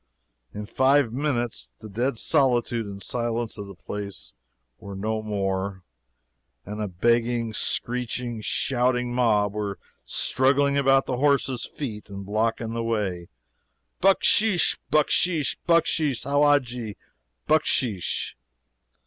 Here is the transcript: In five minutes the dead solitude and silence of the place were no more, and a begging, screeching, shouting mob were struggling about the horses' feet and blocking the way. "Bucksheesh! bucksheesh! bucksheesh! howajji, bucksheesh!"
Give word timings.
In 0.51 0.65
five 0.65 1.13
minutes 1.13 1.73
the 1.79 1.87
dead 1.87 2.17
solitude 2.17 2.87
and 2.87 3.03
silence 3.03 3.55
of 3.59 3.67
the 3.67 3.75
place 3.75 4.33
were 4.79 4.95
no 4.95 5.21
more, 5.21 5.83
and 6.65 6.81
a 6.81 6.87
begging, 6.87 7.53
screeching, 7.53 8.41
shouting 8.41 9.13
mob 9.13 9.53
were 9.53 9.77
struggling 10.03 10.75
about 10.75 11.05
the 11.05 11.17
horses' 11.17 11.67
feet 11.67 12.09
and 12.09 12.25
blocking 12.25 12.73
the 12.73 12.81
way. 12.83 13.29
"Bucksheesh! 14.01 14.79
bucksheesh! 14.91 15.55
bucksheesh! 15.67 16.23
howajji, 16.25 16.95
bucksheesh!" 17.47 18.33